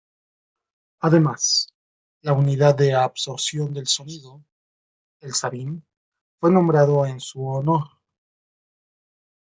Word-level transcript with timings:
Además, 1.01 1.75
la 2.23 2.33
unidad 2.33 2.73
de 2.75 2.95
absorción 2.95 3.71
del 3.71 3.85
sonido, 3.85 4.43
el 5.19 5.35
sabin, 5.35 5.85
fue 6.39 6.49
nombrado 6.51 7.05
en 7.05 7.19
su 7.19 7.45
honor. 7.45 7.83